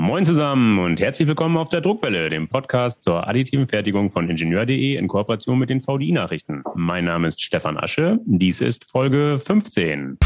[0.00, 4.96] Moin zusammen und herzlich willkommen auf der Druckwelle, dem Podcast zur additiven Fertigung von Ingenieur.de
[4.96, 6.64] in Kooperation mit den VDI-Nachrichten.
[6.74, 8.18] Mein Name ist Stefan Asche.
[8.24, 10.16] Dies ist Folge 15.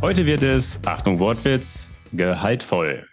[0.00, 3.08] Heute wird es, Achtung Wortwitz, gehaltvoll.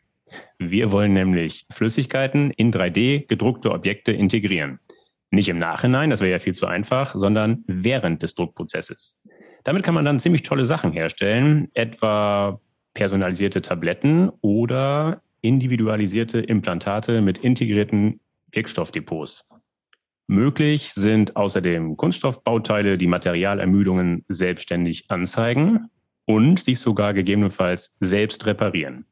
[0.64, 4.80] Wir wollen nämlich Flüssigkeiten in 3D gedruckte Objekte integrieren.
[5.32, 9.24] Nicht im Nachhinein, das wäre ja viel zu einfach, sondern während des Druckprozesses.
[9.64, 12.62] Damit kann man dann ziemlich tolle Sachen herstellen, etwa
[12.94, 18.20] personalisierte Tabletten oder individualisierte Implantate mit integrierten
[18.52, 19.50] Wirkstoffdepots.
[20.28, 25.90] Möglich sind außerdem Kunststoffbauteile, die Materialermüdungen selbstständig anzeigen
[26.26, 29.08] und sich sogar gegebenenfalls selbst reparieren.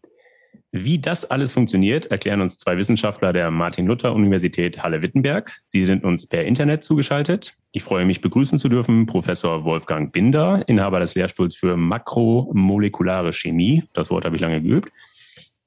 [0.71, 5.51] Wie das alles funktioniert, erklären uns zwei Wissenschaftler der Martin-Luther-Universität Halle-Wittenberg.
[5.65, 7.55] Sie sind uns per Internet zugeschaltet.
[7.71, 13.83] Ich freue mich, begrüßen zu dürfen Professor Wolfgang Binder, Inhaber des Lehrstuhls für makromolekulare Chemie.
[13.93, 14.91] Das Wort habe ich lange geübt.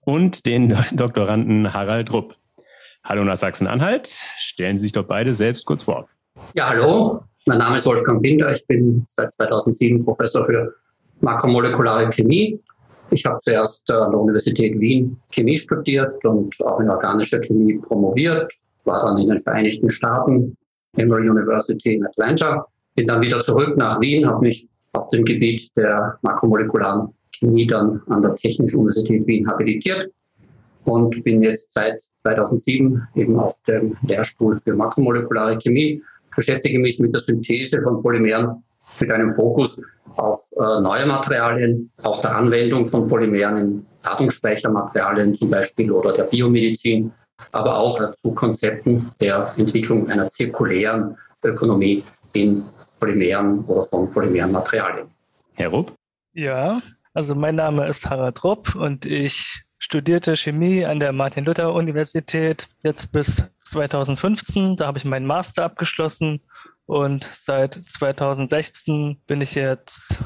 [0.03, 2.37] Und den Doktoranden Harald Rupp.
[3.03, 4.07] Hallo nach Sachsen-Anhalt.
[4.37, 6.09] Stellen Sie sich doch beide selbst kurz vor.
[6.55, 7.25] Ja, hallo.
[7.47, 8.53] Mein Name ist Wolfgang Binder.
[8.53, 10.77] Ich bin seit 2007 Professor für
[11.21, 12.61] makromolekulare Chemie
[13.13, 18.53] ich habe zuerst an der Universität Wien Chemie studiert und auch in organischer Chemie promoviert,
[18.85, 20.55] war dann in den Vereinigten Staaten,
[20.97, 25.71] Emory University in Atlanta, bin dann wieder zurück nach Wien, habe mich auf dem Gebiet
[25.77, 30.11] der makromolekularen Chemie dann an der Technischen Universität Wien habilitiert
[30.85, 36.03] und bin jetzt seit 2007 eben auf dem Lehrstuhl für makromolekulare Chemie,
[36.35, 38.63] beschäftige mich mit der Synthese von Polymeren
[39.01, 39.81] mit einem Fokus
[40.17, 46.25] auf äh, neue Materialien, auch der Anwendung von Polymeren in Ladungsspeichermaterialien zum Beispiel oder der
[46.25, 47.13] Biomedizin,
[47.53, 52.63] aber auch äh, zu Konzepten der Entwicklung einer zirkulären Ökonomie in
[53.01, 55.09] Polymeren oder von Polymerenmaterialien.
[55.55, 55.93] Herr Rupp?
[56.35, 56.81] Ja,
[57.15, 63.43] also mein Name ist Harald Rupp und ich studierte Chemie an der Martin-Luther-Universität jetzt bis
[63.59, 64.77] 2015.
[64.77, 66.41] Da habe ich meinen Master abgeschlossen
[66.87, 70.23] und seit 2016 bin ich jetzt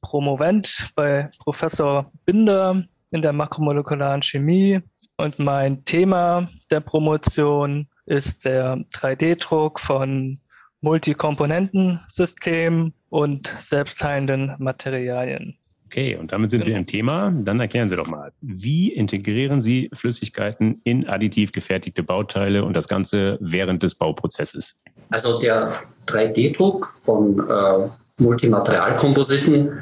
[0.00, 4.80] Promovent bei Professor Binder in der makromolekularen Chemie.
[5.16, 10.40] Und mein Thema der Promotion ist der 3D-Druck von
[10.80, 15.58] Multikomponentensystemen und selbstheilenden Materialien.
[15.86, 16.72] Okay, und damit sind genau.
[16.72, 17.32] wir im Thema.
[17.32, 22.88] Dann erklären Sie doch mal, wie integrieren Sie Flüssigkeiten in additiv gefertigte Bauteile und das
[22.88, 24.74] Ganze während des Bauprozesses?
[25.10, 25.72] Also der
[26.08, 27.88] 3D-Druck von äh,
[28.20, 29.80] Multimaterialkompositen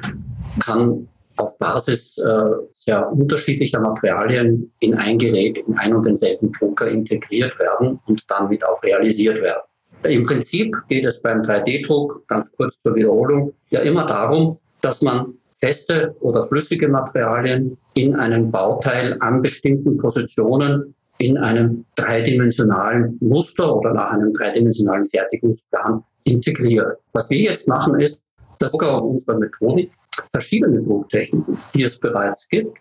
[0.60, 6.88] kann auf Basis äh, sehr unterschiedlicher Materialien in ein Gerät, in ein und denselben Drucker
[6.88, 9.62] integriert werden und dann mit auch realisiert werden.
[10.04, 15.34] Im Prinzip geht es beim 3D-Druck, ganz kurz zur Wiederholung, ja immer darum, dass man
[15.54, 23.94] feste oder flüssige Materialien in einem Bauteil an bestimmten Positionen in einem dreidimensionalen Muster oder
[23.94, 26.98] nach einem dreidimensionalen Fertigungsplan integriert.
[27.12, 28.22] Was wir jetzt machen, ist,
[28.58, 29.92] dass sogar unserer Methodik
[30.32, 32.76] verschiedene Drucktechniken, die es bereits gibt,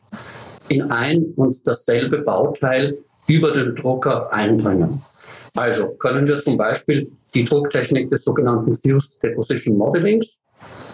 [0.70, 2.98] in ein und dasselbe Bauteil
[3.28, 5.02] über den Drucker einbringen.
[5.56, 10.42] Also können wir zum Beispiel die Drucktechnik des sogenannten Fused Deposition Modelings,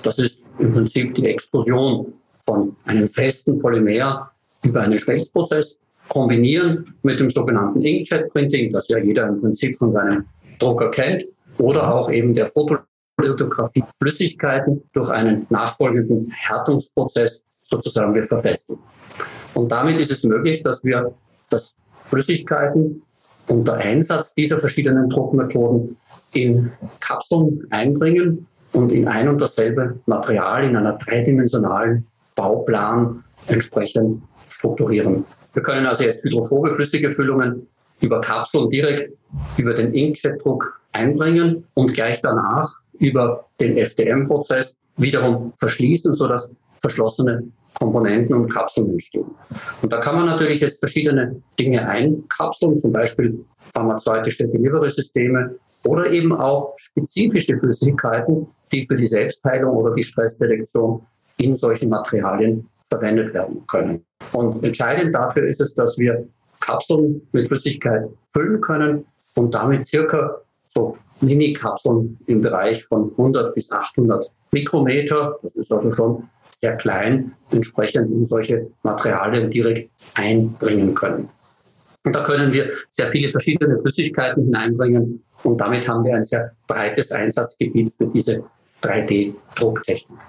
[0.04, 4.32] das ist im Prinzip die Explosion von einem festen Polymer
[4.64, 5.78] über einen Schmelzprozess
[6.10, 10.26] kombinieren mit dem sogenannten Inkjet Printing, das ja jeder im Prinzip von seinem
[10.60, 11.26] Drucker kennt,
[11.60, 18.82] oder auch eben der Fotolithografie Flüssigkeiten durch einen nachfolgenden Härtungsprozess sozusagen wir verfestigen.
[19.54, 21.14] Und damit ist es möglich, dass wir
[21.50, 21.76] das
[22.10, 23.02] Flüssigkeiten
[23.48, 25.98] unter Einsatz dieser verschiedenen Druckmethoden
[26.34, 35.26] in Kapseln einbringen und in ein und dasselbe Material in einer dreidimensionalen Bauplan entsprechend strukturieren.
[35.54, 37.68] Wir können also jetzt hydrophobe flüssige Füllungen
[38.02, 39.14] über Kapseln direkt
[39.58, 42.68] über den Inkjet-Druck einbringen und gleich danach
[43.00, 46.52] über den FDM-Prozess wiederum verschließen, sodass
[46.82, 47.44] verschlossene
[47.76, 49.26] Komponenten und Kapseln entstehen.
[49.82, 53.44] Und da kann man natürlich jetzt verschiedene Dinge einkapseln, zum Beispiel
[53.74, 61.02] pharmazeutische Delivery-Systeme oder eben auch spezifische Flüssigkeiten, die für die Selbstheilung oder die Stressdetektion
[61.38, 64.04] in solchen Materialien verwendet werden können.
[64.34, 66.28] Und entscheidend dafür ist es, dass wir
[66.60, 69.06] Kapseln mit Flüssigkeit füllen können
[69.36, 75.92] und damit circa so Mini-Kapseln im Bereich von 100 bis 800 Mikrometer, das ist also
[75.92, 81.30] schon sehr klein, entsprechend in solche Materialien direkt einbringen können.
[82.04, 86.56] Und da können wir sehr viele verschiedene Flüssigkeiten hineinbringen und damit haben wir ein sehr
[86.68, 88.44] breites Einsatzgebiet für diese
[88.84, 90.20] 3D-Drucktechnik.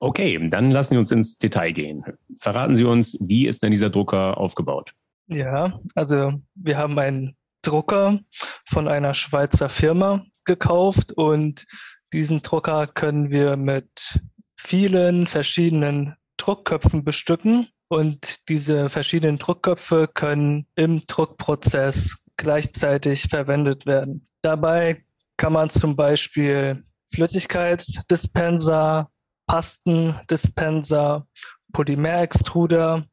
[0.00, 2.04] Okay, dann lassen Sie uns ins Detail gehen.
[2.36, 4.92] Verraten Sie uns, wie ist denn dieser Drucker aufgebaut?
[5.28, 8.20] Ja, also wir haben einen Drucker
[8.66, 11.64] von einer Schweizer Firma gekauft und
[12.12, 14.20] diesen Drucker können wir mit
[14.56, 24.26] vielen verschiedenen Druckköpfen bestücken und diese verschiedenen Druckköpfe können im Druckprozess gleichzeitig verwendet werden.
[24.42, 25.04] Dabei
[25.36, 26.82] kann man zum Beispiel
[27.12, 29.10] Flüssigkeitsdispenser,
[29.46, 31.26] Pastendispenser,
[31.72, 33.04] Polymerextruder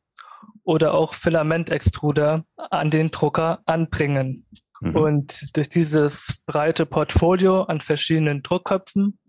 [0.64, 4.46] oder auch Filamentextruder an den Drucker anbringen.
[4.80, 4.96] Mhm.
[4.96, 9.20] Und durch dieses breite Portfolio an verschiedenen Druckköpfen,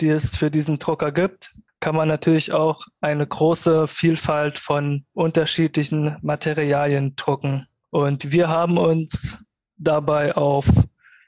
[0.00, 1.54] die es für diesen Drucker gibt,
[1.84, 7.66] kann man natürlich auch eine große Vielfalt von unterschiedlichen Materialien drucken.
[7.90, 9.36] Und wir haben uns
[9.76, 10.64] dabei auf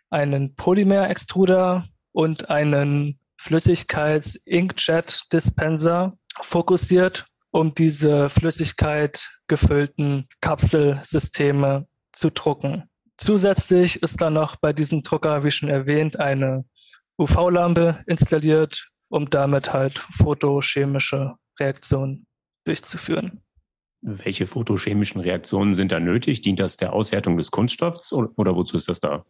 [0.08, 12.88] einen Polymer-Extruder und einen Flüssigkeits-Inkjet-Dispenser fokussiert, um diese Flüssigkeit gefüllten Kapselsysteme zu drucken.
[13.18, 16.64] Zusätzlich ist dann noch bei diesem Drucker, wie schon erwähnt, eine
[17.18, 22.26] UV-Lampe installiert, um damit halt photochemische Reaktionen
[22.64, 23.42] durchzuführen.
[24.02, 26.42] Welche photochemischen Reaktionen sind da nötig?
[26.42, 29.24] Dient das der Auswertung des Kunststoffs oder, wozu ist das da?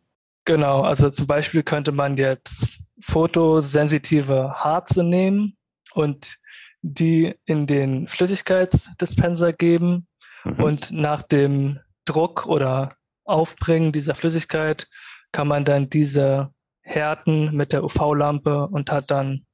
[0.45, 5.57] Genau, also zum Beispiel könnte man jetzt fotosensitive Harze nehmen
[5.93, 6.37] und
[6.83, 10.07] die in den Flüssigkeitsdispenser geben
[10.45, 10.63] mhm.
[10.63, 14.89] und nach dem Druck oder Aufbringen dieser Flüssigkeit
[15.33, 16.53] kann man dann diese
[16.83, 19.46] härten mit der UV-Lampe und hat dann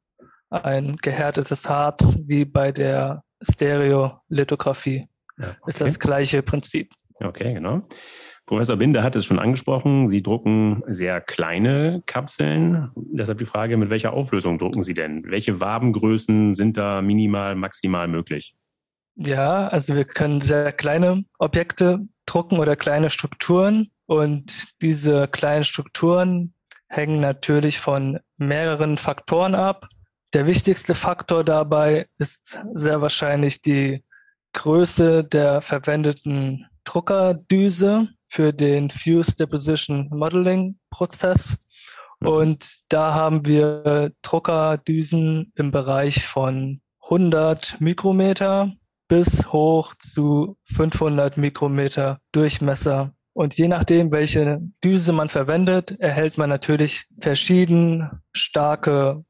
[0.53, 5.09] ein gehärtetes Harz wie bei der Stereolithografie.
[5.39, 5.71] Ja, okay.
[5.71, 6.93] Ist das gleiche Prinzip.
[7.21, 7.83] Okay, genau.
[8.47, 10.09] Professor Binder hat es schon angesprochen.
[10.09, 12.91] Sie drucken sehr kleine Kapseln.
[12.97, 15.23] Deshalb die Frage, mit welcher Auflösung drucken Sie denn?
[15.27, 18.55] Welche Wabengrößen sind da minimal, maximal möglich?
[19.15, 23.91] Ja, also wir können sehr kleine Objekte drucken oder kleine Strukturen.
[24.07, 26.55] Und diese kleinen Strukturen
[26.89, 29.89] hängen natürlich von mehreren Faktoren ab.
[30.33, 34.03] Der wichtigste Faktor dabei ist sehr wahrscheinlich die
[34.55, 41.59] Größe der verwendeten Druckerdüse für den Fuse Deposition Modeling Prozess.
[42.21, 42.29] Mhm.
[42.29, 48.73] Und da haben wir Druckerdüsen im Bereich von 100 Mikrometer
[49.09, 53.13] bis hoch zu 500 Mikrometer Durchmesser.
[53.35, 59.25] Und je nachdem, welche Düse man verwendet, erhält man natürlich verschieden starke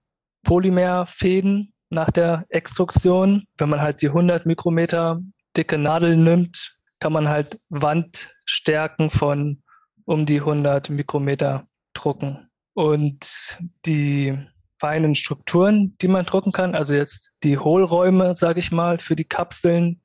[0.44, 3.44] Polymerfäden nach der Extrusion.
[3.58, 5.20] Wenn man halt die 100 Mikrometer
[5.56, 9.62] dicke Nadel nimmt, kann man halt Wandstärken von
[10.04, 12.48] um die 100 Mikrometer drucken.
[12.74, 14.38] Und die
[14.80, 19.24] feinen Strukturen, die man drucken kann, also jetzt die Hohlräume, sage ich mal, für die
[19.24, 20.00] Kapseln,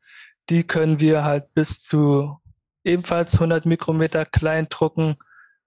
[0.49, 2.37] die können wir halt bis zu
[2.83, 5.15] ebenfalls 100 Mikrometer klein drucken.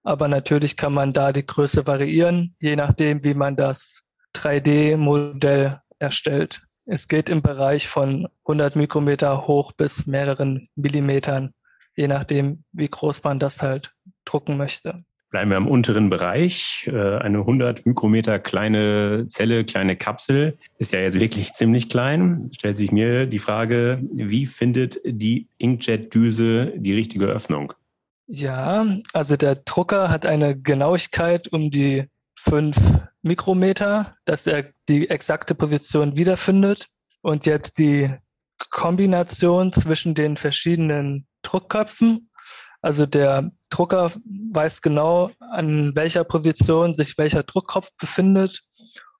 [0.03, 4.03] Aber natürlich kann man da die Größe variieren, je nachdem, wie man das
[4.35, 6.61] 3D-Modell erstellt.
[6.85, 11.53] Es geht im Bereich von 100 Mikrometer hoch bis mehreren Millimetern,
[11.95, 13.93] je nachdem, wie groß man das halt
[14.25, 15.03] drucken möchte.
[15.29, 16.89] Bleiben wir im unteren Bereich.
[16.91, 22.49] Äh, eine 100 Mikrometer kleine Zelle, kleine Kapsel ist ja jetzt wirklich ziemlich klein.
[22.53, 27.71] Stellt sich mir die Frage, wie findet die Inkjet-Düse die richtige Öffnung?
[28.27, 32.77] Ja, also der Drucker hat eine Genauigkeit um die 5
[33.21, 36.87] Mikrometer, dass er die exakte Position wiederfindet
[37.21, 38.15] und jetzt die
[38.69, 42.29] Kombination zwischen den verschiedenen Druckköpfen.
[42.81, 44.11] Also der Drucker
[44.51, 48.63] weiß genau, an welcher Position sich welcher Druckkopf befindet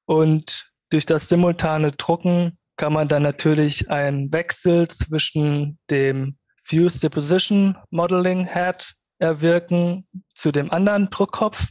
[0.06, 7.78] und durch das simultane Drucken kann man dann natürlich einen Wechsel zwischen dem Fuse Deposition
[7.92, 11.68] Modeling Head erwirken zu dem anderen Druckkopf.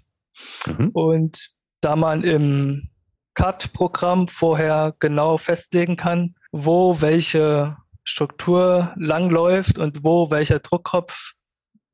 [0.66, 0.90] Mhm.
[0.90, 2.88] Und da man im
[3.34, 11.32] CAD-Programm vorher genau festlegen kann, wo welche Struktur langläuft und wo welcher Druckkopf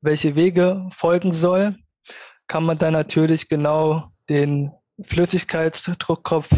[0.01, 1.75] welche Wege folgen soll,
[2.47, 6.49] kann man dann natürlich genau den Flüssigkeitsdruckkopf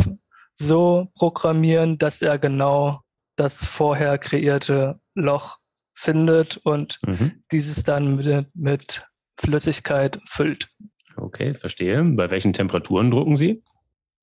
[0.56, 3.02] so programmieren, dass er genau
[3.36, 5.58] das vorher kreierte Loch
[5.94, 7.44] findet und mhm.
[7.52, 9.08] dieses dann mit, mit
[9.40, 10.70] Flüssigkeit füllt.
[11.22, 12.04] Okay, verstehe.
[12.04, 13.64] Bei welchen Temperaturen drucken Sie?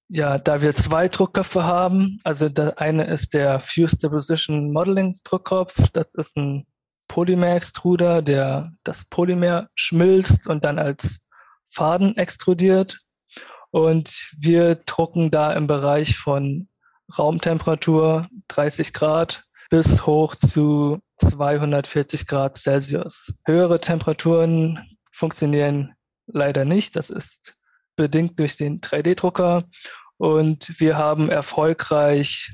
[0.09, 5.89] Ja, da wir zwei Druckköpfe haben, also der eine ist der Fused Deposition Modeling Druckkopf,
[5.93, 6.65] das ist ein
[7.09, 11.21] Polymer-Extruder, der das Polymer schmilzt und dann als
[11.71, 12.99] Faden extrudiert.
[13.71, 16.69] Und wir drucken da im Bereich von
[17.19, 23.33] Raumtemperatur 30 Grad bis hoch zu 240 Grad Celsius.
[23.45, 24.79] Höhere Temperaturen
[25.11, 25.96] funktionieren
[26.27, 26.97] leider nicht.
[26.97, 27.57] Das ist
[27.97, 29.65] bedingt durch den 3D-Drucker.
[30.19, 32.53] Und wir haben erfolgreich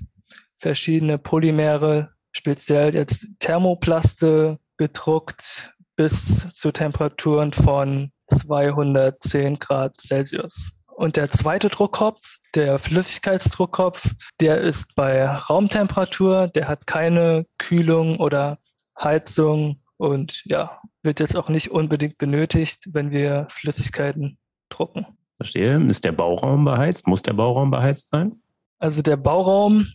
[0.59, 10.73] verschiedene Polymere, speziell jetzt Thermoplaste, gedruckt bis zu Temperaturen von 210 Grad Celsius.
[10.87, 14.11] Und der zweite Druckkopf, der Flüssigkeitsdruckkopf,
[14.41, 18.59] der ist bei Raumtemperatur, der hat keine Kühlung oder
[19.01, 24.37] Heizung und ja, wird jetzt auch nicht unbedingt benötigt, wenn wir Flüssigkeiten
[24.69, 25.07] drucken.
[25.37, 25.81] Verstehe.
[25.89, 27.07] Ist der Bauraum beheizt?
[27.07, 28.43] Muss der Bauraum beheizt sein?
[28.81, 29.87] Also der Bauraum,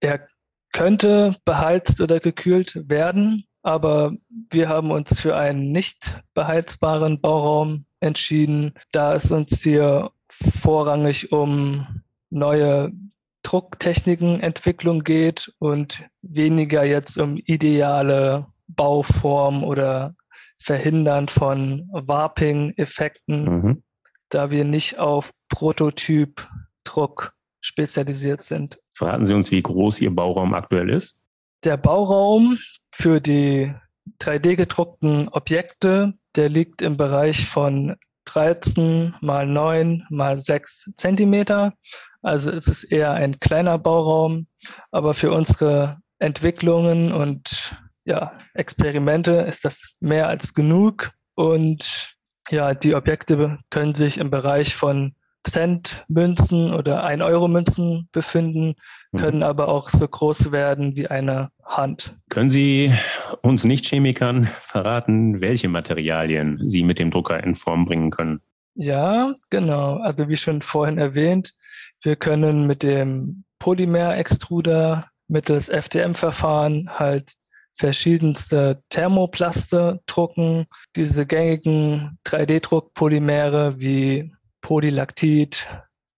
[0.00, 0.26] er
[0.72, 4.12] könnte beheizt oder gekühlt werden, aber
[4.50, 11.86] wir haben uns für einen nicht beheizbaren Bauraum entschieden, da es uns hier vorrangig um
[12.30, 12.90] neue
[13.44, 20.14] Drucktechniken Entwicklung geht und weniger jetzt um ideale Bauform oder
[20.58, 23.82] Verhindern von Warping-Effekten, mhm.
[24.28, 28.78] da wir nicht auf Prototyp-Druck spezialisiert sind.
[28.94, 31.16] Verraten Sie uns, wie groß Ihr Bauraum aktuell ist?
[31.64, 32.58] Der Bauraum
[32.92, 33.72] für die
[34.20, 41.74] 3D gedruckten Objekte, der liegt im Bereich von 13 mal 9 mal 6 Zentimeter.
[42.22, 44.46] Also es ist eher ein kleiner Bauraum,
[44.90, 51.12] aber für unsere Entwicklungen und ja, Experimente ist das mehr als genug.
[51.34, 52.14] Und
[52.50, 55.14] ja, die Objekte können sich im Bereich von
[55.48, 58.74] Cent-Münzen oder 1-Euro-Münzen befinden,
[59.10, 59.18] mhm.
[59.18, 59.42] können mhm.
[59.42, 62.16] aber auch so groß werden wie eine Hand.
[62.28, 62.92] Können Sie
[63.40, 68.40] uns Nicht-Chemikern verraten, welche Materialien Sie mit dem Drucker in Form bringen können?
[68.74, 69.96] Ja, genau.
[69.96, 71.52] Also wie schon vorhin erwähnt,
[72.02, 77.32] wir können mit dem Polymer-Extruder mittels FDM-Verfahren halt
[77.76, 85.66] verschiedenste Thermoplaste drucken, diese gängigen 3D-Druckpolymere wie Polylactit,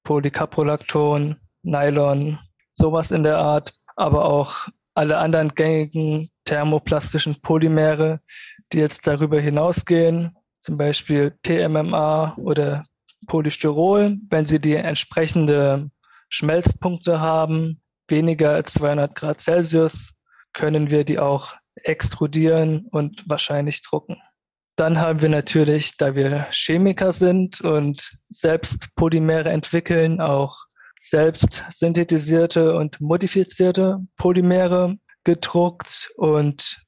[0.05, 2.39] Polycaprolacton, Nylon,
[2.75, 8.21] sowas in der Art, aber auch alle anderen gängigen thermoplastischen Polymere,
[8.73, 12.85] die jetzt darüber hinausgehen, zum Beispiel PMMA oder
[13.27, 15.91] Polystyrol, wenn sie die entsprechende
[16.29, 20.14] Schmelzpunkte haben, weniger als 200 Grad Celsius,
[20.55, 24.17] können wir die auch extrudieren und wahrscheinlich drucken.
[24.77, 30.57] Dann haben wir natürlich, da wir Chemiker sind und selbst Polymere entwickeln, auch
[31.01, 36.79] selbst synthetisierte und modifizierte Polymere gedruckt und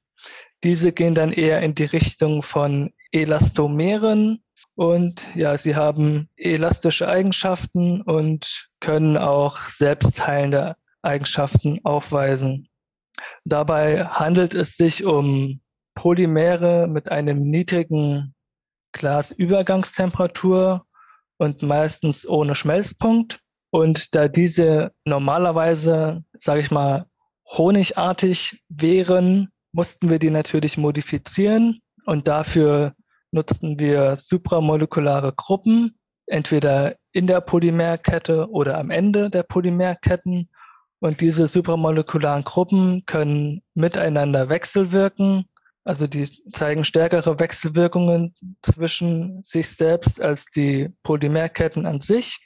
[0.63, 4.43] diese gehen dann eher in die Richtung von Elastomeren
[4.75, 12.66] und ja, sie haben elastische Eigenschaften und können auch selbstheilende Eigenschaften aufweisen.
[13.45, 15.61] Dabei handelt es sich um
[15.95, 18.35] Polymere mit einem niedrigen
[18.91, 20.85] Glasübergangstemperatur
[21.37, 23.39] und meistens ohne Schmelzpunkt.
[23.69, 27.05] Und da diese normalerweise, sage ich mal,
[27.45, 32.93] honigartig wären, mussten wir die natürlich modifizieren und dafür
[33.31, 40.49] nutzten wir supramolekulare Gruppen, entweder in der Polymerkette oder am Ende der Polymerketten.
[40.99, 45.45] Und diese supramolekularen Gruppen können miteinander wechselwirken
[45.87, 52.45] also die zeigen stärkere Wechselwirkungen zwischen sich selbst als die Polymerketten an sich.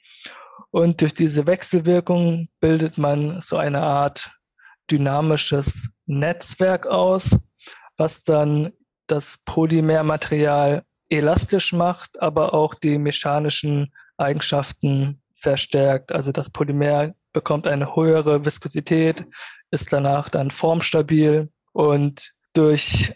[0.69, 4.31] Und durch diese Wechselwirkung bildet man so eine Art
[4.91, 7.35] dynamisches Netzwerk aus,
[7.97, 8.73] was dann
[9.07, 16.11] das Polymermaterial elastisch macht, aber auch die mechanischen Eigenschaften verstärkt.
[16.11, 19.25] Also das Polymer bekommt eine höhere Viskosität,
[19.71, 23.13] ist danach dann formstabil und durch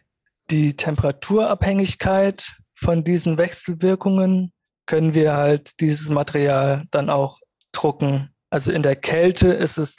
[0.49, 4.53] die Temperaturabhängigkeit von diesen Wechselwirkungen
[4.85, 7.39] können wir halt dieses Material dann auch
[7.71, 8.29] drucken.
[8.49, 9.95] Also in der Kälte ist es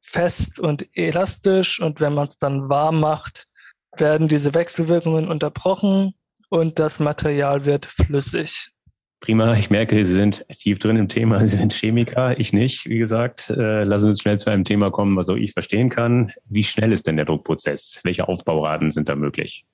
[0.00, 3.46] fest und elastisch und wenn man es dann warm macht,
[3.96, 6.14] werden diese Wechselwirkungen unterbrochen
[6.48, 8.72] und das Material wird flüssig.
[9.22, 11.40] Prima, ich merke, Sie sind tief drin im Thema.
[11.46, 13.48] Sie sind Chemiker, ich nicht, wie gesagt.
[13.48, 16.32] Äh, lassen Sie uns schnell zu einem Thema kommen, was auch ich verstehen kann.
[16.44, 18.00] Wie schnell ist denn der Druckprozess?
[18.02, 19.64] Welche Aufbauraten sind da möglich?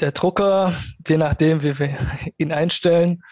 [0.00, 0.74] der Drucker,
[1.06, 1.96] je nachdem, wie wir
[2.36, 3.22] ihn einstellen,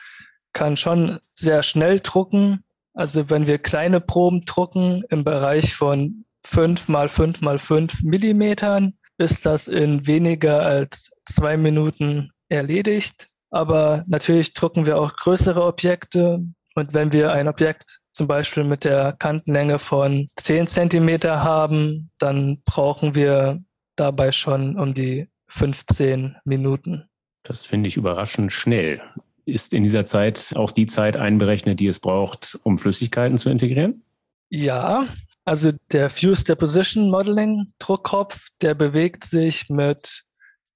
[0.53, 2.65] kann schon sehr schnell drucken.
[2.95, 8.95] Also wenn wir kleine Proben drucken im Bereich von 5 mal 5 mal 5 Millimetern,
[9.19, 13.29] ist das in weniger als zwei Minuten erledigt.
[13.55, 16.45] Aber natürlich drucken wir auch größere Objekte.
[16.75, 22.63] Und wenn wir ein Objekt zum Beispiel mit der Kantenlänge von 10 cm haben, dann
[22.65, 23.63] brauchen wir
[23.95, 27.05] dabei schon um die 15 Minuten.
[27.45, 29.01] Das finde ich überraschend schnell.
[29.45, 34.03] Ist in dieser Zeit auch die Zeit einberechnet, die es braucht, um Flüssigkeiten zu integrieren?
[34.51, 35.07] Ja,
[35.45, 40.25] also der Fuse Deposition Modeling Druckkopf, der bewegt sich mit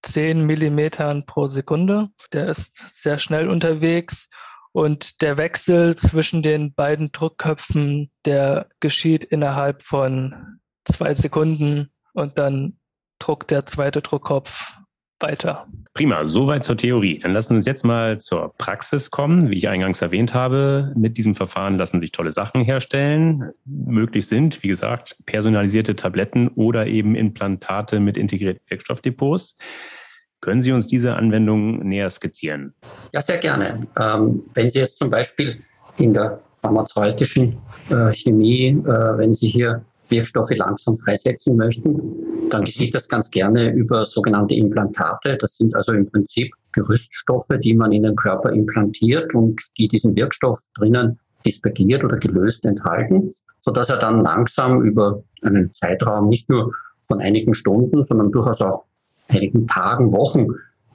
[0.02, 2.08] 10 Millimetern pro Sekunde.
[2.32, 4.28] Der ist sehr schnell unterwegs
[4.72, 12.78] und der Wechsel zwischen den beiden Druckköpfen, der geschieht innerhalb von zwei Sekunden und dann
[13.18, 14.72] druckt der zweite Druckkopf
[15.20, 15.66] weiter.
[15.94, 17.18] Prima, soweit zur Theorie.
[17.18, 19.50] Dann lassen wir uns jetzt mal zur Praxis kommen.
[19.50, 23.52] Wie ich eingangs erwähnt habe, mit diesem Verfahren lassen sich tolle Sachen herstellen.
[23.64, 29.56] Möglich sind, wie gesagt, personalisierte Tabletten oder eben Implantate mit integrierten Wirkstoffdepots.
[30.40, 32.74] Können Sie uns diese Anwendung näher skizzieren?
[33.12, 33.86] Ja, sehr gerne.
[33.98, 35.64] Ähm, wenn Sie jetzt zum Beispiel
[35.96, 37.58] in der pharmazeutischen
[37.90, 41.96] äh, Chemie, äh, wenn Sie hier Wirkstoffe langsam freisetzen möchten,
[42.50, 45.36] dann geschieht das ganz gerne über sogenannte Implantate.
[45.38, 50.16] Das sind also im Prinzip Gerüststoffe, die man in den Körper implantiert und die diesen
[50.16, 56.72] Wirkstoff drinnen dispergiert oder gelöst enthalten, sodass er dann langsam über einen Zeitraum nicht nur
[57.06, 58.84] von einigen Stunden, sondern durchaus auch
[59.28, 60.46] einigen Tagen, Wochen,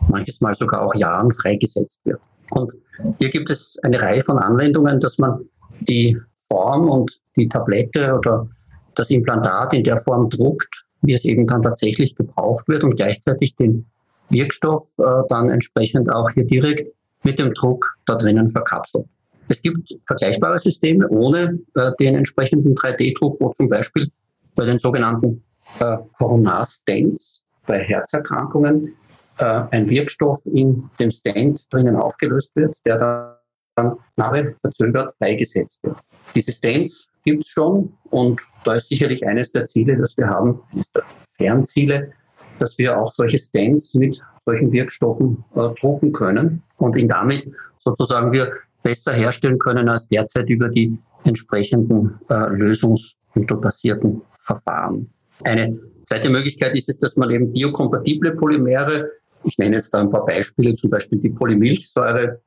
[0.09, 2.19] manches Mal sogar auch Jahren freigesetzt wird.
[2.51, 2.71] Und
[3.19, 5.39] hier gibt es eine Reihe von Anwendungen, dass man
[5.81, 6.17] die
[6.47, 8.47] Form und die Tablette oder
[8.95, 13.55] das Implantat in der Form druckt, wie es eben dann tatsächlich gebraucht wird und gleichzeitig
[13.55, 13.85] den
[14.29, 16.87] Wirkstoff äh, dann entsprechend auch hier direkt
[17.23, 19.05] mit dem Druck da drinnen verkapselt.
[19.49, 24.09] Es gibt vergleichbare Systeme ohne äh, den entsprechenden 3D-Druck, wo zum Beispiel
[24.55, 25.43] bei den sogenannten
[25.79, 28.93] äh, Coronarstents, bei Herzerkrankungen,
[29.37, 33.37] äh, ein Wirkstoff in dem Stent drinnen aufgelöst wird, der
[33.75, 35.97] dann nahe verzögert freigesetzt wird.
[36.35, 37.93] Diese Stents gibt es schon.
[38.09, 42.11] Und da ist sicherlich eines der Ziele, das wir haben, eines der Fernziele,
[42.59, 48.31] dass wir auch solche Stands mit solchen Wirkstoffen äh, drucken können und ihn damit sozusagen
[48.31, 48.51] wir
[48.83, 55.09] besser herstellen können als derzeit über die entsprechenden äh, lösungsmittelbasierten Verfahren.
[55.45, 59.09] Eine zweite Möglichkeit ist es, dass man eben biokompatible Polymere,
[59.45, 62.39] ich nenne jetzt da ein paar Beispiele, zum Beispiel die Polymilchsäure,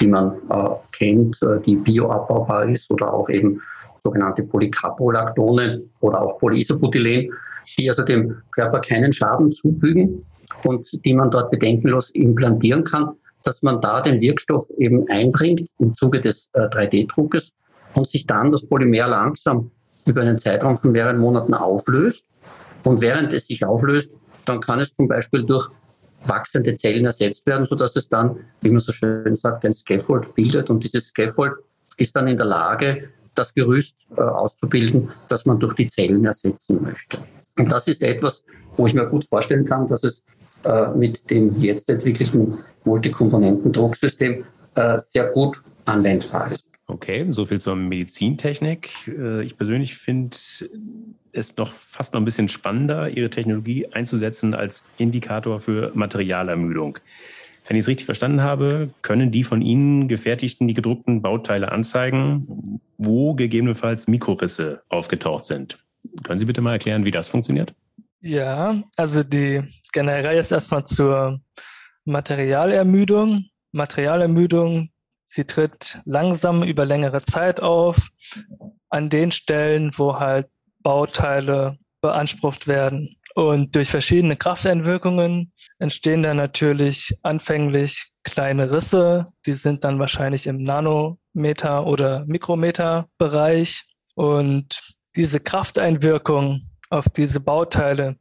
[0.00, 3.60] die man äh, kennt, äh, die bioabbaubar ist oder auch eben
[4.02, 7.30] sogenannte Polycaprolactone oder auch Polyisobutylen,
[7.78, 10.24] die also dem Körper keinen Schaden zufügen
[10.64, 13.12] und die man dort bedenkenlos implantieren kann,
[13.44, 17.52] dass man da den Wirkstoff eben einbringt im Zuge des äh, 3D-Druckes
[17.94, 19.70] und sich dann das Polymer langsam
[20.06, 22.26] über einen Zeitraum von mehreren Monaten auflöst.
[22.84, 24.12] Und während es sich auflöst,
[24.44, 25.68] dann kann es zum Beispiel durch
[26.26, 30.70] wachsende Zellen ersetzt werden, sodass es dann, wie man so schön sagt, ein Scaffold bildet.
[30.70, 31.52] Und dieses Scaffold
[31.96, 36.82] ist dann in der Lage, das Gerüst äh, auszubilden, das man durch die Zellen ersetzen
[36.82, 37.18] möchte.
[37.58, 38.44] Und das ist etwas,
[38.76, 40.24] wo ich mir gut vorstellen kann, dass es
[40.64, 46.70] äh, mit dem jetzt entwickelten Multikomponenten-Drucksystem äh, sehr gut anwendbar ist.
[46.86, 48.90] Okay, soviel zur Medizintechnik.
[49.44, 50.36] Ich persönlich finde
[51.32, 56.98] es noch fast noch ein bisschen spannender, Ihre Technologie einzusetzen als Indikator für Materialermüdung.
[57.66, 62.80] Wenn ich es richtig verstanden habe, können die von Ihnen gefertigten, die gedruckten Bauteile anzeigen,
[62.98, 65.78] wo gegebenenfalls Mikrorisse aufgetaucht sind.
[66.24, 67.74] Können Sie bitte mal erklären, wie das funktioniert?
[68.20, 71.40] Ja, also die generell ist erstmal zur
[72.04, 73.46] Materialermüdung.
[73.72, 74.90] Materialermüdung,
[75.26, 78.10] sie tritt langsam über längere Zeit auf,
[78.90, 80.48] an den Stellen, wo halt
[80.82, 83.16] Bauteile beansprucht werden.
[83.34, 89.26] Und durch verschiedene Krafteinwirkungen entstehen dann natürlich anfänglich kleine Risse.
[89.46, 93.84] Die sind dann wahrscheinlich im Nanometer- oder Mikrometer-Bereich.
[94.14, 94.82] Und
[95.16, 98.16] diese Krafteinwirkung auf diese Bauteile,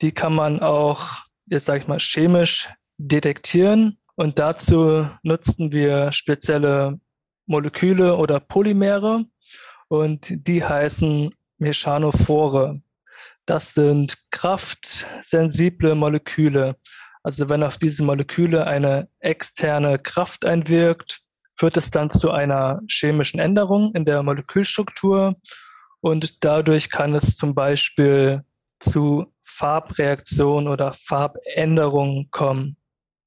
[0.00, 1.08] die kann man auch,
[1.46, 3.98] jetzt sage ich mal, chemisch detektieren.
[4.16, 7.00] Und dazu nutzten wir spezielle
[7.46, 9.24] Moleküle oder Polymere.
[9.88, 12.80] Und die heißen Mechanophore.
[13.46, 16.76] Das sind kraftsensible Moleküle.
[17.22, 21.20] Also wenn auf diese Moleküle eine externe Kraft einwirkt,
[21.56, 25.36] führt es dann zu einer chemischen Änderung in der Molekülstruktur
[26.00, 28.44] und dadurch kann es zum Beispiel
[28.78, 32.76] zu Farbreaktionen oder Farbänderungen kommen.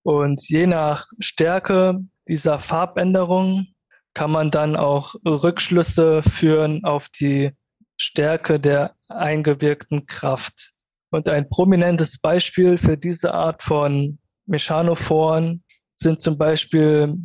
[0.04, 3.68] Und je nach Stärke dieser Farbänderung
[4.14, 7.52] kann man dann auch Rückschlüsse führen auf die
[7.98, 10.74] Stärke der eingewirkten Kraft.
[11.10, 15.64] Und ein prominentes Beispiel für diese Art von Mechanophoren
[15.96, 17.16] sind zum Beispiel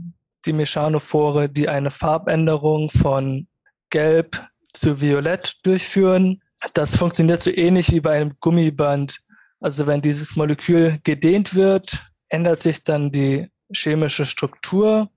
[0.45, 3.47] die Mechanophore, die eine Farbänderung von
[3.91, 6.43] Gelb zu Violett durchführen.
[6.75, 9.21] Das funktioniert so ähnlich wie bei einem Gummiband.
[9.61, 15.11] Also wenn dieses Molekül gedehnt wird, ändert sich dann die chemische Struktur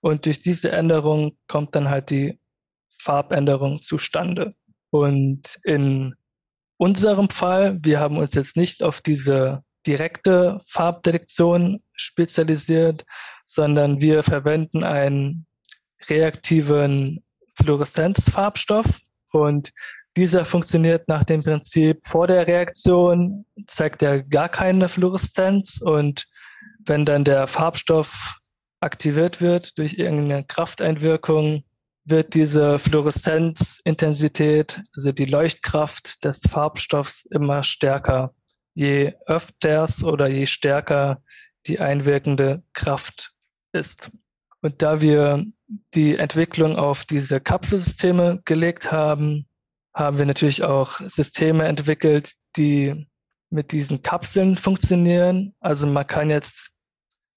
[0.00, 2.38] und durch diese Änderung kommt dann halt die
[2.98, 4.54] Farbänderung zustande.
[4.90, 6.14] Und in
[6.78, 13.04] unserem Fall, wir haben uns jetzt nicht auf diese direkte Farbdetektion spezialisiert,
[13.46, 15.46] sondern wir verwenden einen
[16.08, 19.00] reaktiven Fluoreszenzfarbstoff.
[19.32, 19.72] Und
[20.16, 25.80] dieser funktioniert nach dem Prinzip, vor der Reaktion zeigt er gar keine Fluoreszenz.
[25.80, 26.26] Und
[26.84, 28.38] wenn dann der Farbstoff
[28.80, 31.64] aktiviert wird durch irgendeine Krafteinwirkung,
[32.06, 38.32] wird diese Fluoreszenzintensität, also die Leuchtkraft des Farbstoffs immer stärker,
[38.74, 41.22] je öfters oder je stärker
[41.66, 43.32] die einwirkende Kraft
[43.72, 44.10] ist.
[44.62, 45.44] Und da wir
[45.94, 49.48] die Entwicklung auf diese Kapselsysteme gelegt haben,
[49.92, 53.08] haben wir natürlich auch Systeme entwickelt, die
[53.50, 55.54] mit diesen Kapseln funktionieren.
[55.60, 56.70] Also man kann jetzt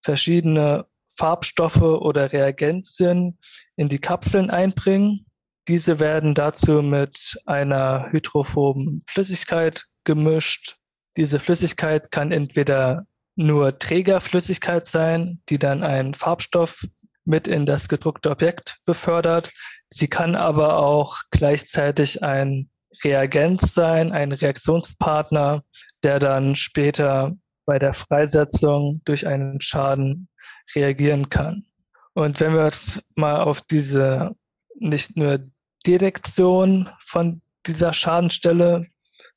[0.03, 0.85] verschiedene
[1.19, 3.37] Farbstoffe oder Reagenzien
[3.75, 5.25] in die Kapseln einbringen.
[5.67, 10.77] Diese werden dazu mit einer hydrophoben Flüssigkeit gemischt.
[11.17, 13.05] Diese Flüssigkeit kann entweder
[13.35, 16.87] nur Trägerflüssigkeit sein, die dann einen Farbstoff
[17.25, 19.51] mit in das gedruckte Objekt befördert.
[19.89, 22.69] Sie kann aber auch gleichzeitig ein
[23.03, 25.63] Reagenz sein, ein Reaktionspartner,
[26.01, 30.29] der dann später bei der Freisetzung durch einen Schaden
[30.75, 31.65] reagieren kann.
[32.13, 34.35] Und wenn wir jetzt mal auf diese
[34.79, 35.39] nicht nur
[35.85, 38.87] Detektion von dieser Schadenstelle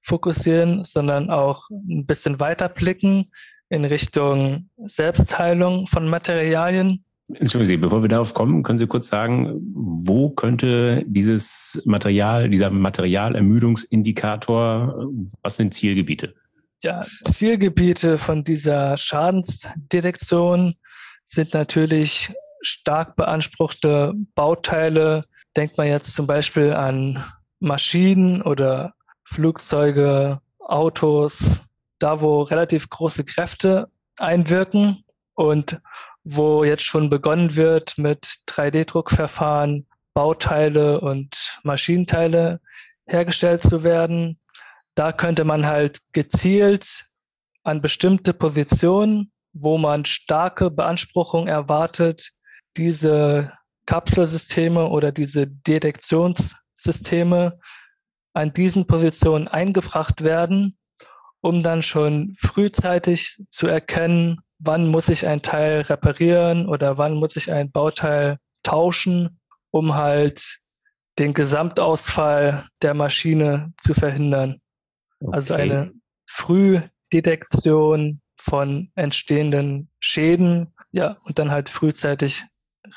[0.00, 3.30] fokussieren, sondern auch ein bisschen weiter blicken
[3.68, 7.04] in Richtung Selbstheilung von Materialien.
[7.28, 12.70] Entschuldigen Sie, bevor wir darauf kommen, können Sie kurz sagen, wo könnte dieses Material, dieser
[12.70, 15.08] Materialermüdungsindikator,
[15.42, 16.34] was sind Zielgebiete?
[16.82, 20.74] Ja, Zielgebiete von dieser Schadensdetektion
[21.32, 25.24] sind natürlich stark beanspruchte Bauteile.
[25.56, 27.24] Denkt man jetzt zum Beispiel an
[27.58, 31.62] Maschinen oder Flugzeuge, Autos,
[31.98, 35.80] da wo relativ große Kräfte einwirken und
[36.22, 42.60] wo jetzt schon begonnen wird mit 3D-Druckverfahren, Bauteile und Maschinenteile
[43.06, 44.38] hergestellt zu werden.
[44.94, 47.06] Da könnte man halt gezielt
[47.62, 52.32] an bestimmte Positionen wo man starke Beanspruchung erwartet,
[52.76, 53.52] diese
[53.86, 57.58] Kapselsysteme oder diese Detektionssysteme
[58.32, 60.78] an diesen Positionen eingebracht werden,
[61.40, 67.36] um dann schon frühzeitig zu erkennen, wann muss ich ein Teil reparieren oder wann muss
[67.36, 70.60] ich ein Bauteil tauschen, um halt
[71.18, 74.60] den Gesamtausfall der Maschine zu verhindern.
[75.20, 75.34] Also okay.
[75.34, 75.92] Also eine
[76.26, 82.44] Frühdetektion von entstehenden Schäden, ja, und dann halt frühzeitig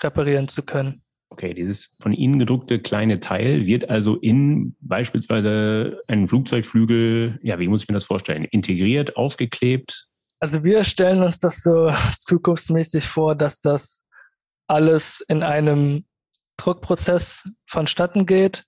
[0.01, 1.01] reparieren zu können.
[1.29, 7.67] Okay, dieses von Ihnen gedruckte kleine Teil wird also in beispielsweise einen Flugzeugflügel, ja, wie
[7.67, 10.07] muss ich mir das vorstellen, integriert, aufgeklebt?
[10.39, 14.05] Also wir stellen uns das so zukunftsmäßig vor, dass das
[14.67, 16.05] alles in einem
[16.57, 18.63] Druckprozess vonstatten geht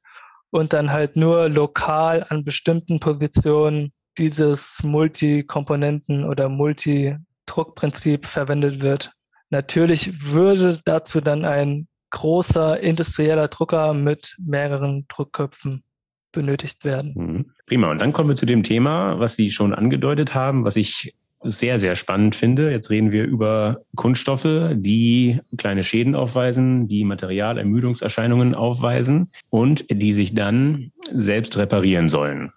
[0.49, 9.11] und dann halt nur lokal an bestimmten Positionen dieses Multikomponenten- oder Multidruckprinzip verwendet wird.
[9.49, 15.83] Natürlich würde dazu dann ein großer industrieller Drucker mit mehreren Druckköpfen
[16.31, 17.13] benötigt werden.
[17.15, 17.45] Mhm.
[17.65, 17.91] Prima.
[17.91, 21.79] Und dann kommen wir zu dem Thema, was Sie schon angedeutet haben, was ich sehr,
[21.79, 22.71] sehr spannend finde.
[22.71, 30.33] Jetzt reden wir über Kunststoffe, die kleine Schäden aufweisen, die Materialermüdungserscheinungen aufweisen und die sich
[30.33, 32.51] dann selbst reparieren sollen.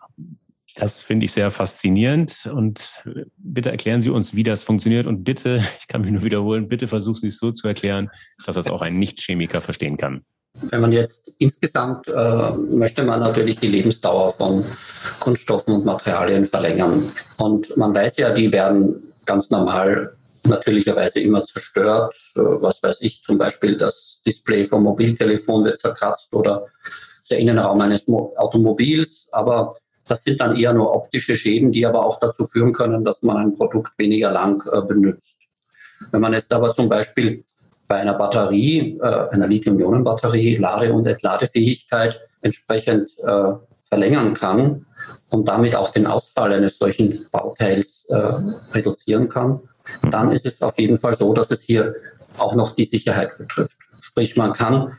[0.80, 3.04] Das finde ich sehr faszinierend und
[3.36, 6.88] bitte erklären Sie uns, wie das funktioniert und bitte, ich kann mich nur wiederholen, bitte
[6.88, 8.10] versuchen Sie es so zu erklären,
[8.46, 10.24] dass das auch ein Nicht-Chemiker verstehen kann.
[10.54, 14.64] Wenn man jetzt insgesamt äh, möchte man natürlich die Lebensdauer von
[15.20, 17.12] Kunststoffen und Materialien verlängern.
[17.36, 22.14] Und man weiß ja, die werden ganz normal natürlicherweise immer zerstört.
[22.36, 26.66] Äh, was weiß ich, zum Beispiel das Display vom Mobiltelefon wird zerkratzt oder
[27.30, 29.28] der Innenraum eines Automobils.
[29.30, 29.76] Aber
[30.10, 33.36] das sind dann eher nur optische Schäden, die aber auch dazu führen können, dass man
[33.36, 35.42] ein Produkt weniger lang äh, benutzt.
[36.10, 37.44] Wenn man jetzt aber zum Beispiel
[37.86, 44.86] bei einer Batterie, äh, einer Lithium-Ionen-Batterie, Lade- und Entladefähigkeit entsprechend äh, verlängern kann
[45.28, 48.32] und damit auch den Ausfall eines solchen Bauteils äh,
[48.72, 49.60] reduzieren kann,
[50.10, 51.94] dann ist es auf jeden Fall so, dass es hier
[52.36, 53.78] auch noch die Sicherheit betrifft.
[54.00, 54.98] Sprich, man kann,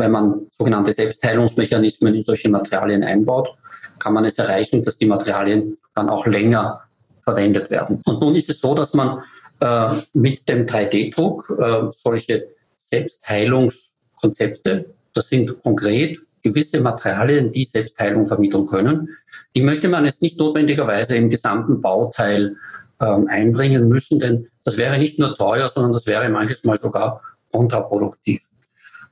[0.00, 3.54] wenn man sogenannte Selbstheilungsmechanismen in solche Materialien einbaut,
[3.98, 6.80] kann man es erreichen, dass die Materialien dann auch länger
[7.22, 8.00] verwendet werden.
[8.06, 9.22] Und nun ist es so, dass man
[9.60, 18.66] äh, mit dem 3D-Druck äh, solche Selbstheilungskonzepte, das sind konkret gewisse Materialien, die Selbstheilung vermitteln
[18.66, 19.10] können,
[19.54, 22.56] die möchte man jetzt nicht notwendigerweise im gesamten Bauteil
[23.00, 27.20] ähm, einbringen müssen, denn das wäre nicht nur teuer, sondern das wäre manches Mal sogar
[27.52, 28.42] kontraproduktiv.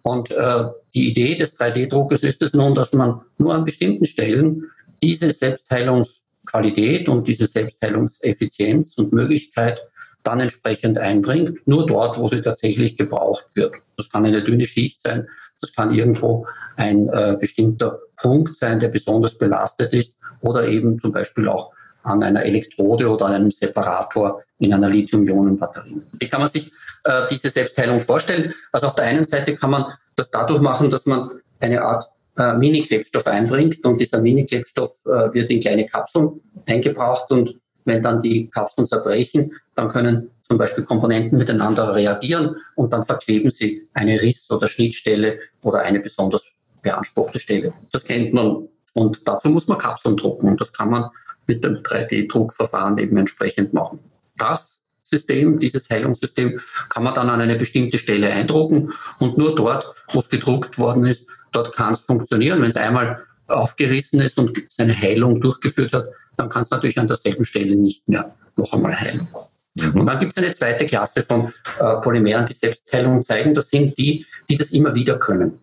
[0.08, 4.64] Und äh, die Idee des 3D-Druckes ist es nun, dass man nur an bestimmten Stellen
[5.02, 9.86] diese Selbstheilungsqualität und diese Selbstheilungseffizienz und Möglichkeit
[10.22, 13.74] dann entsprechend einbringt, nur dort, wo sie tatsächlich gebraucht wird.
[13.98, 15.28] Das kann eine dünne Schicht sein,
[15.60, 21.12] das kann irgendwo ein äh, bestimmter Punkt sein, der besonders belastet ist oder eben zum
[21.12, 21.70] Beispiel auch
[22.02, 26.00] an einer Elektrode oder an einem Separator in einer Lithium-Ionen-Batterie.
[26.18, 26.72] Wie kann man sich
[27.08, 28.54] äh, diese Selbstheilung vorstellen?
[28.72, 31.28] Also auf der einen Seite kann man das dadurch machen, dass man
[31.60, 32.04] eine Art
[32.36, 38.20] äh, Mini-Klebstoff einbringt und dieser Mini-Klebstoff äh, wird in kleine Kapseln eingebracht und wenn dann
[38.20, 44.20] die Kapseln zerbrechen, dann können zum Beispiel Komponenten miteinander reagieren und dann verkleben sie eine
[44.20, 46.44] Riss- oder Schnittstelle oder eine besonders
[46.82, 47.72] beanspruchte Stelle.
[47.92, 51.08] Das kennt man und dazu muss man Kapseln drucken und das kann man
[51.46, 53.98] mit dem 3D-Druckverfahren eben entsprechend machen.
[54.36, 54.77] Das
[55.08, 60.20] System, dieses Heilungssystem, kann man dann an eine bestimmte Stelle eindrucken und nur dort, wo
[60.20, 62.62] es gedruckt worden ist, dort kann es funktionieren.
[62.62, 67.08] Wenn es einmal aufgerissen ist und seine Heilung durchgeführt hat, dann kann es natürlich an
[67.08, 69.26] derselben Stelle nicht mehr noch einmal heilen.
[69.74, 70.00] Mhm.
[70.00, 73.54] Und dann gibt es eine zweite Klasse von äh, Polymeren, die Selbstheilung zeigen.
[73.54, 75.58] Das sind die, die das immer wieder können.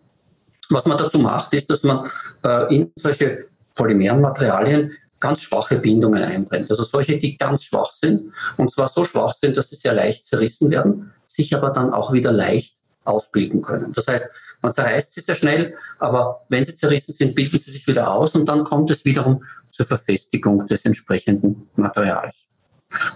[0.70, 2.08] Was man dazu macht, ist, dass man
[2.42, 4.92] äh, in solche polymeren Materialien
[5.26, 6.70] ganz schwache Bindungen einbrennt.
[6.70, 10.24] Also solche, die ganz schwach sind und zwar so schwach sind, dass sie sehr leicht
[10.24, 13.92] zerrissen werden, sich aber dann auch wieder leicht ausbilden können.
[13.92, 14.30] Das heißt,
[14.62, 18.36] man zerreißt sie sehr schnell, aber wenn sie zerrissen sind, bilden sie sich wieder aus
[18.36, 22.46] und dann kommt es wiederum zur Verfestigung des entsprechenden Materials.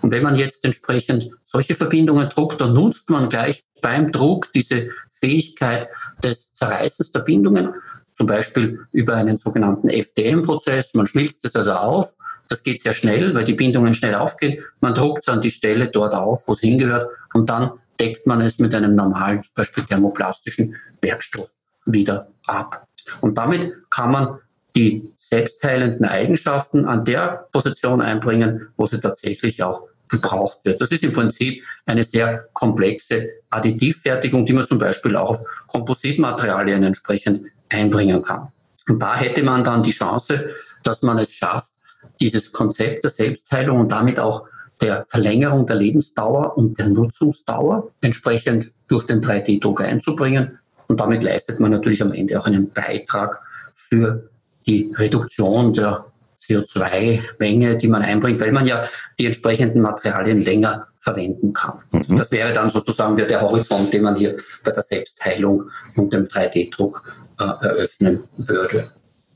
[0.02, 4.88] Und wenn man jetzt entsprechend solche Verbindungen druckt, dann nutzt man gleich beim Druck diese
[5.10, 5.88] Fähigkeit
[6.24, 7.72] des Zerreißens der Bindungen
[8.20, 10.92] zum Beispiel über einen sogenannten FDM-Prozess.
[10.92, 12.16] Man schmilzt es also auf.
[12.50, 14.62] Das geht sehr schnell, weil die Bindungen schnell aufgehen.
[14.82, 18.42] Man druckt es an die Stelle dort auf, wo es hingehört und dann deckt man
[18.42, 21.48] es mit einem normalen, zum Beispiel thermoplastischen Werkstoff
[21.86, 22.86] wieder ab.
[23.22, 24.38] Und damit kann man
[24.76, 30.80] die selbstheilenden Eigenschaften an der Position einbringen, wo sie tatsächlich auch gebraucht wird.
[30.80, 36.82] Das ist im Prinzip eine sehr komplexe Additivfertigung, die man zum Beispiel auch auf Kompositmaterialien
[36.82, 38.48] entsprechend einbringen kann.
[38.88, 40.48] Und da hätte man dann die Chance,
[40.82, 41.72] dass man es schafft,
[42.20, 44.46] dieses Konzept der Selbstheilung und damit auch
[44.80, 50.58] der Verlängerung der Lebensdauer und der Nutzungsdauer entsprechend durch den 3D-Druck einzubringen.
[50.88, 53.40] Und damit leistet man natürlich am Ende auch einen Beitrag
[53.72, 54.28] für
[54.66, 56.06] die Reduktion der
[56.50, 58.84] CO2-Menge, die man einbringt, weil man ja
[59.18, 61.78] die entsprechenden Materialien länger verwenden kann.
[61.92, 62.16] Mhm.
[62.16, 67.14] Das wäre dann sozusagen der Horizont, den man hier bei der Selbstheilung und dem 3D-Druck
[67.38, 68.92] äh, eröffnen würde.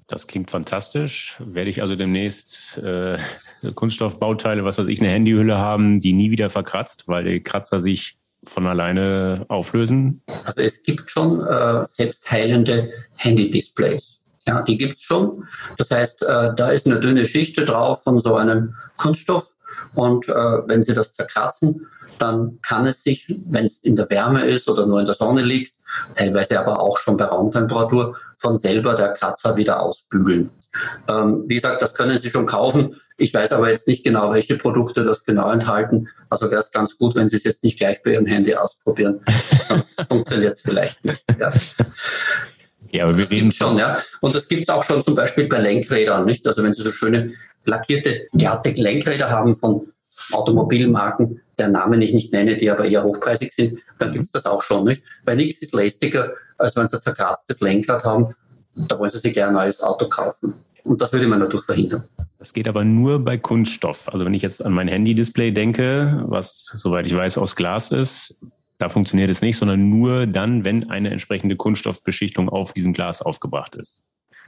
[0.07, 1.37] Das klingt fantastisch.
[1.39, 3.19] Werde ich also demnächst äh,
[3.75, 8.19] Kunststoffbauteile, was weiß ich, eine Handyhülle haben, die nie wieder verkratzt, weil die Kratzer sich
[8.45, 10.21] von alleine auflösen?
[10.45, 14.24] Also es gibt schon äh, selbstheilende Handy-Displays.
[14.47, 15.45] Ja, die gibt's schon.
[15.79, 19.55] Das heißt, äh, da ist eine dünne Schicht drauf von so einem Kunststoff.
[19.95, 21.87] Und äh, wenn Sie das zerkratzen,
[22.19, 25.43] dann kann es sich, wenn es in der Wärme ist oder nur in der Sonne
[25.43, 25.75] liegt,
[26.15, 30.51] teilweise aber auch schon bei Raumtemperatur, von selber der Kratzer wieder ausbügeln.
[31.09, 33.01] Ähm, wie gesagt, das können Sie schon kaufen.
[33.17, 36.09] Ich weiß aber jetzt nicht genau, welche Produkte das genau enthalten.
[36.29, 39.21] Also wäre es ganz gut, wenn Sie es jetzt nicht gleich bei Ihrem Handy ausprobieren.
[39.69, 41.25] Sonst funktioniert es vielleicht nicht.
[41.39, 41.53] Ja.
[42.95, 43.99] Ja, aber wir reden schon, ja.
[44.21, 46.47] Und das gibt es auch schon zum Beispiel bei Lenkrädern, nicht?
[46.47, 47.33] Also wenn Sie so schöne
[47.65, 49.89] lackierte, glatte Lenkräder haben von
[50.31, 54.47] Automobilmarken, der Namen ich nicht nenne, die aber eher hochpreisig sind, dann gibt es das
[54.47, 55.03] auch schon, nicht?
[55.25, 58.33] Weil nichts ist lästiger, als wenn Sie ein zerkratztes Lenkrad haben,
[58.77, 60.55] da wollen Sie sich gerne ein neues Auto kaufen.
[60.85, 62.05] Und das würde man dadurch verhindern.
[62.39, 64.09] Das geht aber nur bei Kunststoff.
[64.13, 68.37] Also wenn ich jetzt an mein Handy-Display denke, was, soweit ich weiß, aus Glas ist,
[68.85, 73.77] da funktioniert es nicht, sondern nur dann, wenn eine entsprechende Kunststoffbeschichtung auf diesem Glas aufgebracht
[73.77, 74.03] ist.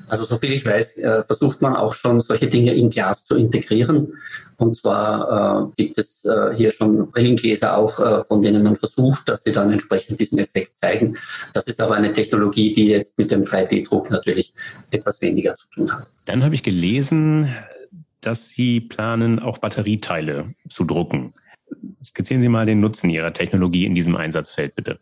[0.09, 4.13] Also soviel ich weiß, äh, versucht man auch schon solche Dinge in Glas zu integrieren.
[4.59, 9.27] Und zwar äh, gibt es äh, hier schon Brillengläser auch, äh, von denen man versucht,
[9.31, 11.17] dass sie dann entsprechend diesen Effekt zeigen.
[11.55, 14.53] Das ist aber eine Technologie, die jetzt mit dem 3D-Druck natürlich
[14.91, 16.13] etwas weniger zu tun hat.
[16.27, 17.57] Dann habe ich gelesen,
[18.21, 21.33] dass Sie planen, auch Batterieteile zu drucken.
[22.01, 24.99] Skizzieren Sie mal den Nutzen Ihrer Technologie in diesem Einsatzfeld, bitte.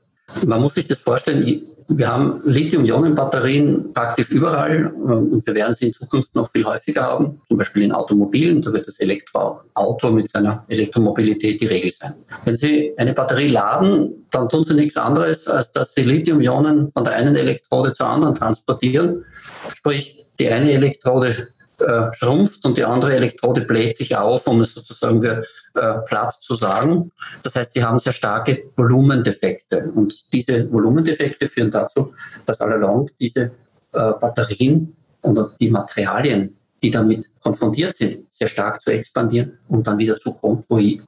[0.46, 1.42] Man muss sich das vorstellen,
[1.88, 7.02] wir haben Lithium-Ionen-Batterien praktisch überall äh, und wir werden sie in Zukunft noch viel häufiger
[7.02, 8.62] haben, zum Beispiel in Automobilen.
[8.62, 12.14] Da wird das Elektroauto mit seiner Elektromobilität die Regel sein.
[12.44, 17.04] Wenn Sie eine Batterie laden, dann tun Sie nichts anderes, als dass Sie Lithium-Ionen von
[17.04, 19.24] der einen Elektrode zur anderen transportieren.
[19.74, 21.48] Sprich, die eine Elektrode
[21.78, 25.42] äh, schrumpft und die andere Elektrode bläht sich auf, um es sozusagen für
[25.76, 27.10] äh, Platz zu sagen.
[27.42, 32.14] Das heißt, sie haben sehr starke Volumendefekte und diese Volumendefekte führen dazu,
[32.46, 33.52] dass all along diese
[33.92, 39.98] äh, Batterien oder die Materialien, die damit konfrontiert sind, sehr stark zu expandieren und dann
[39.98, 40.98] wieder zu äh,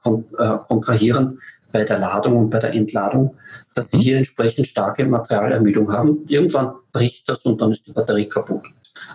[0.67, 1.39] kontrahieren
[1.71, 3.35] bei der Ladung und bei der Entladung,
[3.75, 6.25] dass sie hier entsprechend starke Materialermüdung haben.
[6.27, 8.65] Irgendwann bricht das und dann ist die Batterie kaputt.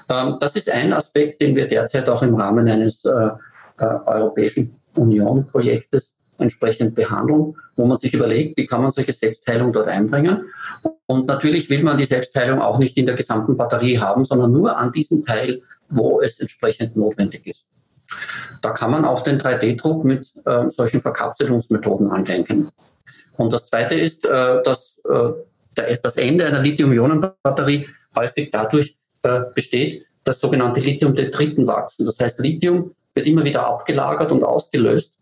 [0.09, 3.31] Ähm, das ist ein Aspekt, den wir derzeit auch im Rahmen eines äh,
[3.79, 9.88] äh, Europäischen Union-Projektes entsprechend behandeln, wo man sich überlegt, wie kann man solche Selbstheilung dort
[9.88, 10.46] einbringen.
[11.07, 14.76] Und natürlich will man die Selbstheilung auch nicht in der gesamten Batterie haben, sondern nur
[14.76, 17.66] an diesem Teil, wo es entsprechend notwendig ist.
[18.61, 22.68] Da kann man auch den 3D-Druck mit äh, solchen Verkapselungsmethoden andenken.
[23.37, 30.07] Und das Zweite ist, äh, dass äh, das Ende einer Lithium-Ionen-Batterie häufig dadurch äh, besteht,
[30.24, 32.07] dass sogenannte Lithiumdetriten wachsen.
[32.07, 35.14] Das heißt, Lithium wird immer wieder abgelagert und ausgelöst.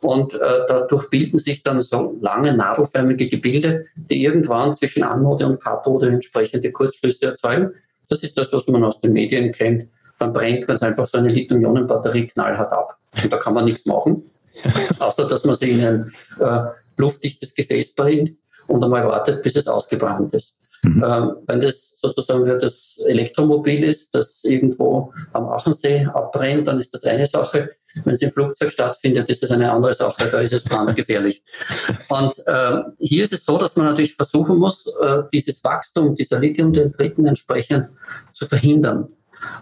[0.00, 5.62] Und äh, dadurch bilden sich dann so lange nadelförmige Gebilde, die irgendwann zwischen Anode und
[5.62, 7.72] Kathode entsprechende Kurzschlüsse erzeugen.
[8.08, 9.88] Das ist das, was man aus den Medien kennt.
[10.20, 12.96] Dann brennt ganz einfach so eine Lithium-Ionen-Batterie knallhart ab.
[13.22, 14.30] Und da kann man nichts machen,
[14.98, 16.62] außer dass man sie in ein äh,
[16.96, 18.30] luftdichtes Gefäß bringt
[18.68, 20.57] und einmal wartet, bis es ausgebrannt ist.
[20.82, 21.02] Mhm.
[21.02, 26.94] Äh, wenn das sozusagen wird das Elektromobil ist, das irgendwo am Achensee abbrennt, dann ist
[26.94, 27.70] das eine Sache.
[28.04, 31.42] Wenn es im Flugzeug stattfindet, ist das eine andere Sache, da ist es brandgefährlich.
[32.08, 36.38] Und äh, hier ist es so, dass man natürlich versuchen muss, äh, dieses Wachstum dieser
[36.38, 37.90] Lithium-Dendriten entsprechend
[38.32, 39.08] zu verhindern.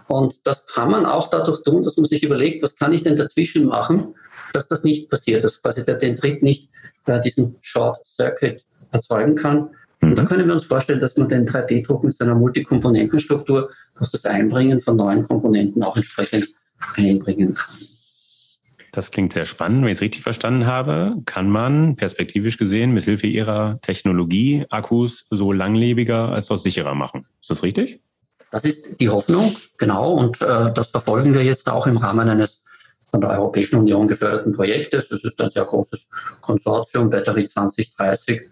[0.07, 3.15] Und das kann man auch dadurch tun, dass man sich überlegt, was kann ich denn
[3.15, 4.15] dazwischen machen,
[4.53, 6.69] dass das nicht passiert, dass quasi der Dendrit nicht
[7.05, 9.69] äh, diesen Short Circuit erzeugen kann,
[10.01, 10.27] und da mhm.
[10.27, 14.95] können wir uns vorstellen, dass man den 3D-Druck mit seiner Multikomponentenstruktur durch das Einbringen von
[14.95, 16.47] neuen Komponenten auch entsprechend
[16.95, 17.75] einbringen kann.
[18.91, 19.83] Das klingt sehr spannend.
[19.83, 25.27] Wenn ich es richtig verstanden habe, kann man perspektivisch gesehen mit Hilfe Ihrer Technologie Akkus
[25.29, 27.27] so langlebiger als auch sicherer machen.
[27.41, 28.01] Ist das richtig?
[28.51, 30.13] Das ist die Hoffnung, genau.
[30.13, 32.63] Und äh, das verfolgen wir jetzt auch im Rahmen eines
[33.09, 35.09] von der Europäischen Union geförderten Projektes.
[35.09, 36.07] Das ist ein sehr großes
[36.41, 38.49] Konsortium, Battery 2030,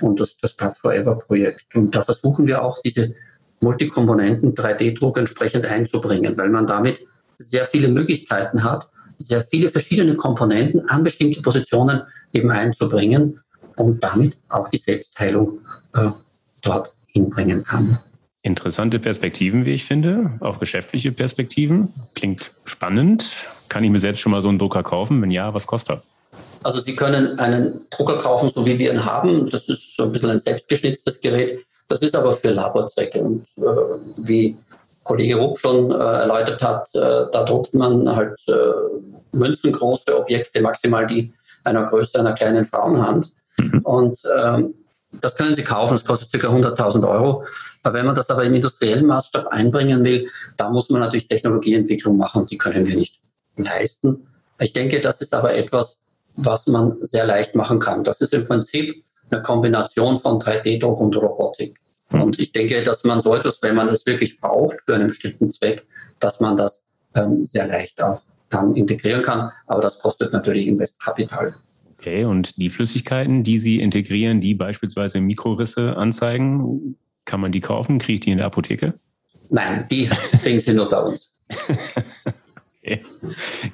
[0.00, 1.74] und das, das Part Forever Projekt.
[1.74, 3.14] Und da versuchen wir auch diese
[3.60, 7.06] Multikomponenten 3D-Druck entsprechend einzubringen, weil man damit
[7.36, 13.40] sehr viele Möglichkeiten hat, sehr viele verschiedene Komponenten an bestimmte Positionen eben einzubringen
[13.76, 15.60] und damit auch die Selbstheilung
[15.94, 16.10] äh,
[16.62, 17.98] dort hinbringen kann.
[18.42, 21.92] Interessante Perspektiven, wie ich finde, auch geschäftliche Perspektiven.
[22.14, 23.46] Klingt spannend.
[23.68, 25.20] Kann ich mir selbst schon mal so einen Drucker kaufen?
[25.20, 26.02] Wenn ja, was kostet er?
[26.62, 29.48] Also Sie können einen Drucker kaufen, so wie wir ihn haben.
[29.50, 31.60] Das ist so ein bisschen ein selbstgeschnitztes Gerät.
[31.88, 33.20] Das ist aber für Laborzwecke.
[33.20, 33.62] Und äh,
[34.18, 34.56] wie
[35.04, 37.00] Kollege Rupp schon äh, erläutert hat, äh,
[37.32, 41.32] da druckt man halt äh, münzengroße Objekte, maximal die
[41.64, 43.32] einer Größe einer kleinen Frauenhand.
[43.58, 43.80] Mhm.
[43.84, 44.74] Und ähm,
[45.12, 46.48] das können Sie kaufen, das kostet ca.
[46.48, 47.44] 100.000 Euro.
[47.82, 52.16] Aber wenn man das aber im industriellen Maßstab einbringen will, da muss man natürlich Technologieentwicklung
[52.16, 53.22] machen und die können wir nicht
[53.56, 54.26] leisten.
[54.60, 55.98] Ich denke, das ist aber etwas,
[56.38, 58.04] was man sehr leicht machen kann.
[58.04, 61.78] Das ist im Prinzip eine Kombination von 3D-Druck und Robotik.
[62.10, 62.22] Hm.
[62.22, 65.52] Und ich denke, dass man so etwas, wenn man es wirklich braucht für einen bestimmten
[65.52, 65.86] Zweck,
[66.20, 69.50] dass man das ähm, sehr leicht auch dann integrieren kann.
[69.66, 71.54] Aber das kostet natürlich Investkapital.
[71.98, 77.98] Okay, und die Flüssigkeiten, die Sie integrieren, die beispielsweise Mikrorisse anzeigen, kann man die kaufen?
[77.98, 78.94] Kriege ich die in der Apotheke?
[79.50, 80.08] Nein, die
[80.40, 81.32] kriegen Sie nur bei uns.
[82.88, 83.02] Okay.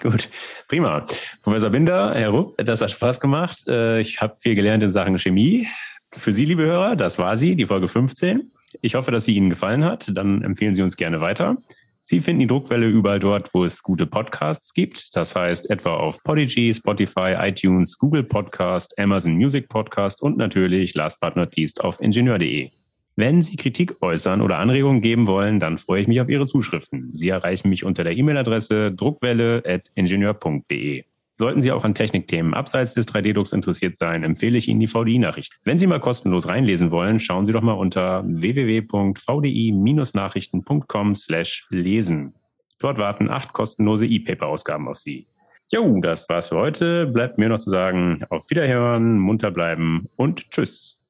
[0.04, 0.28] Gut,
[0.68, 1.06] prima.
[1.40, 3.66] Professor Binder, Herr Rupp, das hat Spaß gemacht.
[3.66, 5.66] Äh, ich habe viel gelernt in Sachen Chemie.
[6.12, 8.52] Für Sie, liebe Hörer, das war sie, die Folge 15.
[8.82, 10.10] Ich hoffe, dass sie Ihnen gefallen hat.
[10.14, 11.56] Dann empfehlen Sie uns gerne weiter.
[12.02, 15.16] Sie finden die Druckwelle überall dort, wo es gute Podcasts gibt.
[15.16, 21.18] Das heißt etwa auf Podigy, Spotify, iTunes, Google Podcast, Amazon Music Podcast und natürlich, last
[21.20, 22.70] but not least, auf ingenieur.de.
[23.16, 27.14] Wenn Sie Kritik äußern oder Anregungen geben wollen, dann freue ich mich auf Ihre Zuschriften.
[27.14, 31.04] Sie erreichen mich unter der E-Mail-Adresse druckwelle.ingenieur.de.
[31.36, 35.52] Sollten Sie auch an Technikthemen abseits des 3D-Drucks interessiert sein, empfehle ich Ihnen die VDI-Nachricht.
[35.64, 42.34] Wenn Sie mal kostenlos reinlesen wollen, schauen Sie doch mal unter www.vdi-nachrichten.com slash lesen.
[42.78, 45.26] Dort warten acht kostenlose E-Paper-Ausgaben auf Sie.
[45.72, 47.06] Jo, das war's für heute.
[47.06, 51.03] Bleibt mir noch zu sagen, auf Wiederhören, munter bleiben und tschüss.